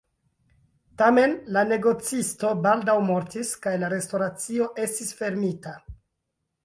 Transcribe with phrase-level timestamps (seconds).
[1.01, 5.77] Tamen la negocisto baldaŭ mortis kaj la restoracio estis fermita.